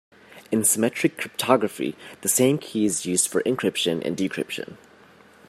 In 0.51 0.63
symmetric 0.63 1.15
cryptography 1.15 1.95
the 2.21 2.27
same 2.27 2.57
key 2.57 2.85
is 2.85 3.05
used 3.05 3.27
for 3.27 3.43
encryption 3.43 4.03
and 4.03 4.17
decryption. 4.17 4.77